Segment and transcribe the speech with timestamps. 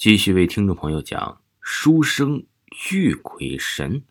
[0.00, 2.46] 继续为听众朋友讲书生
[2.90, 4.02] 遇鬼神。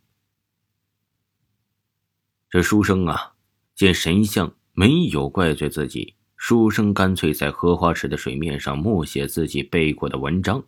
[2.48, 3.34] 这书生啊，
[3.74, 10.64] 见神像没有怪罪自己，书生干脆在荷花池的水面上默写自己背过的文章。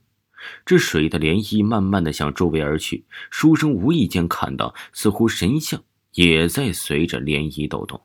[0.65, 5.83] 这水的涟漪慢慢的向周围而去，书生无意间看到，似乎神像
[6.13, 8.01] 也在随着涟漪抖动。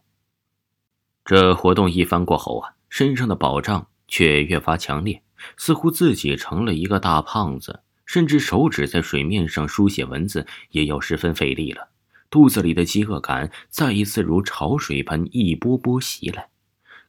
[1.24, 5.22] 这活动一番过后啊，身上的保障却越发强烈。
[5.56, 11.88] 似乎自己成了一个大胖子，甚至手指在水面上书写文字也要十分费力了。
[12.28, 16.48] 肚子里的饥饿感再一次如潮水般一波波袭来。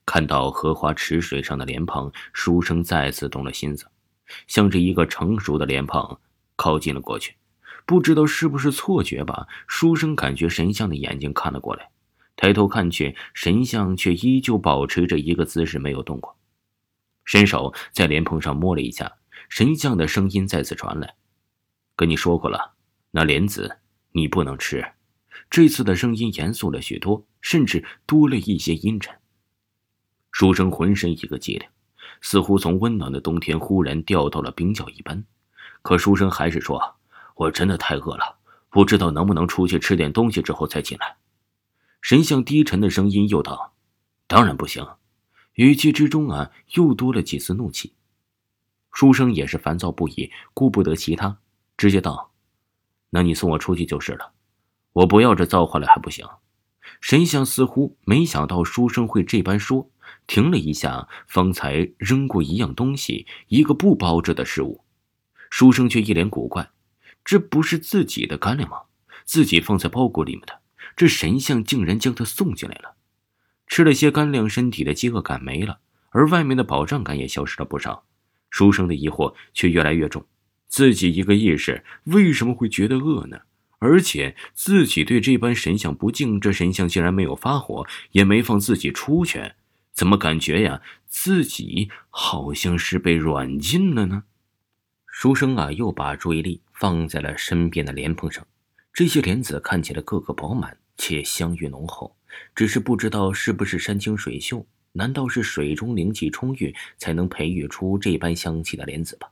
[0.06, 3.88] 看到荷花池水上的莲蓬，书生再次动了心思，
[4.48, 6.18] 向着一个成熟的莲蓬
[6.56, 7.36] 靠近了过去。
[7.86, 11.90] 不知道是不是错觉吧，书生感觉神像的眼睛看了过来，
[12.38, 16.37] 抬头看去，神像却依旧保持着一个姿势，没有动过。
[17.28, 19.18] 伸手在莲蓬上摸了一下，
[19.50, 21.16] 神像的声音再次传来
[21.94, 22.76] ：“跟你说过了，
[23.12, 23.80] 那莲子
[24.14, 24.94] 你不能吃。”
[25.52, 29.14] 这次的声音严肃了许多，甚至多了一些阴沉。
[30.32, 31.68] 书生浑身一个激灵，
[32.22, 35.22] 似乎从温暖的冬天忽然掉到了冰窖一般。
[35.82, 36.96] 可书生还是说
[37.36, 38.38] ：“我真的太饿了，
[38.70, 41.18] 不知道能不能出去吃点东西之后再进来。”
[42.02, 43.74] 神像低沉的声音又道
[44.28, 44.88] ：“当然不行。”
[45.58, 47.94] 语气之中啊，又多了几丝怒气。
[48.92, 51.40] 书生也是烦躁不已，顾不得其他，
[51.76, 52.32] 直接道
[53.10, 54.34] ：“那你送我出去就是了，
[54.94, 56.28] 我不要这造化了还不行。”
[57.02, 59.90] 神像似乎没想到书生会这般说，
[60.28, 64.84] 停了一下，方才扔过一样东西，一个不包着的食物。
[65.50, 66.70] 书生却一脸古怪
[67.26, 68.84] ：“这不是自己的干粮吗？
[69.26, 70.62] 自己放在包裹里面的，
[70.96, 72.94] 这神像竟然将他送进来了。”
[73.68, 75.80] 吃了些干粮，身体的饥饿感没了，
[76.10, 78.06] 而外面的饱胀感也消失了不少。
[78.50, 80.26] 书生的疑惑却越来越重：
[80.68, 83.42] 自己一个义士为什么会觉得饿呢？
[83.80, 89.52] 而且自己对这般神像不敬，这神像竟然没有发火，也没放自己出去，
[89.94, 94.24] 怎么感觉呀，自己好像是被软禁了呢？
[95.06, 98.48] 书生啊，又把注意力放在了身边的莲蓬上，
[98.92, 102.16] 这些莲子看起来个个饱满，且香郁浓厚。
[102.54, 104.66] 只是不知道是不是山清水秀？
[104.94, 109.32] 难道是水中灵气充裕，才能培育出这般香气的莲子吧？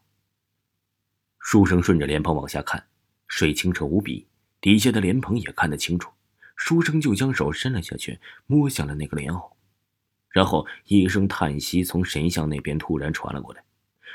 [1.39, 2.85] 书生顺着莲蓬往下看，
[3.27, 4.27] 水清澈无比，
[4.61, 6.11] 底下的莲蓬也看得清楚。
[6.55, 9.57] 书生就将手伸了下去，摸向了那个莲藕，
[10.29, 13.63] 然后一声叹息从神像那边突然传了过来。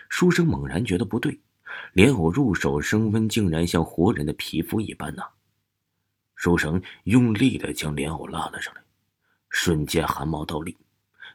[0.09, 1.41] 书生猛然觉得不对，
[1.93, 5.23] 莲藕入手升温，竟然像活人的皮肤一般呢。
[6.41, 8.81] 书生用力的将莲藕拉了上来，
[9.51, 10.75] 瞬间汗毛倒立，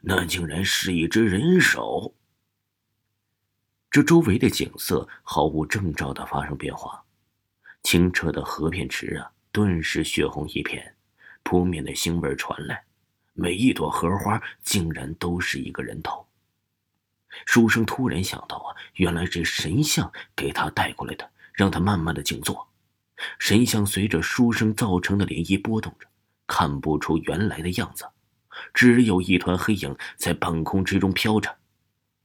[0.00, 2.12] 那竟然是一只人手。
[3.88, 7.04] 这周围的景色毫无征兆的发生变化，
[7.84, 10.96] 清澈的河片池啊，顿时血红一片，
[11.44, 12.82] 扑面的腥味传来，
[13.32, 16.26] 每一朵荷花竟然都是一个人头。
[17.44, 22.68] 书生突然想到啊，原来是神像给他带过来的，让他慢慢的静坐。
[23.38, 26.06] 神像随着书生造成的涟漪波动着，
[26.46, 28.04] 看不出原来的样子，
[28.74, 31.56] 只有一团黑影在半空之中飘着，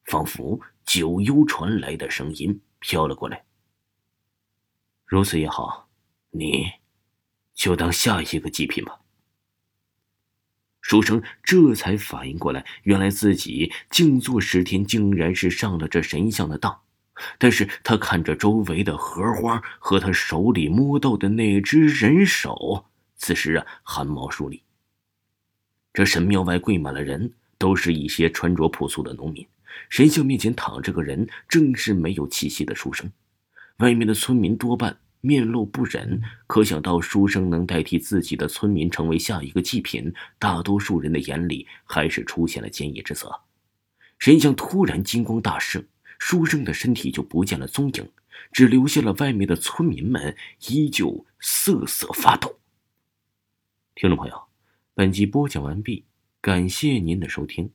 [0.06, 3.46] 仿佛九幽传来的声音飘了过来。
[5.06, 5.90] 如此也好，
[6.32, 6.66] 你
[7.54, 9.00] 就当下一个祭品吧。
[10.82, 16.82] 书生这才反应过来，原来自己静坐十天，竟然是上了这神像的当。
[17.38, 22.86] 但是他看着周围的荷花和他手里摸到的那只人手，
[23.16, 24.64] 此时啊汗毛竖立。
[25.94, 29.46] 这神庙外跪满了人，都是一些穿着朴素的农民。
[29.90, 33.12] 神像面前躺着个人，正是没有气息的书生。
[33.78, 43.42] 外面的村民多半面露不忍，可想到书生能代替自己的村民成为下一个祭品，大多数人的眼里还是出现了坚毅之色。
[44.18, 45.84] 神像突然金光大盛。
[46.22, 48.08] 书生的身体就不见了踪影，
[48.52, 50.38] 只留下了外面的村民们
[50.68, 52.60] 依旧瑟瑟发抖。
[53.96, 54.44] 听众朋友，
[54.94, 56.06] 本集播讲完毕，
[56.40, 57.72] 感谢您的收听。